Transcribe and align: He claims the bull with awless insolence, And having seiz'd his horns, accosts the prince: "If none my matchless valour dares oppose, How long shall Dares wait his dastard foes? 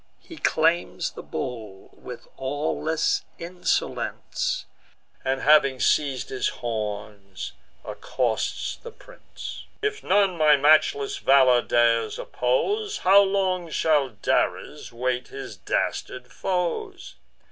He 0.23 0.37
claims 0.37 1.11
the 1.11 1.21
bull 1.21 1.91
with 1.93 2.27
awless 2.35 3.23
insolence, 3.37 4.65
And 5.23 5.41
having 5.41 5.79
seiz'd 5.79 6.29
his 6.29 6.47
horns, 6.49 7.53
accosts 7.85 8.77
the 8.77 8.89
prince: 8.89 9.65
"If 9.79 10.01
none 10.03 10.37
my 10.39 10.55
matchless 10.57 11.19
valour 11.19 11.61
dares 11.61 12.17
oppose, 12.17 12.97
How 12.97 13.21
long 13.21 13.69
shall 13.69 14.09
Dares 14.09 14.91
wait 14.91 15.27
his 15.27 15.55
dastard 15.55 16.31
foes? 16.31 17.13